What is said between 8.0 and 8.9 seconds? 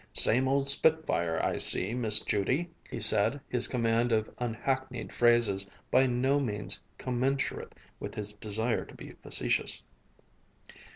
his desire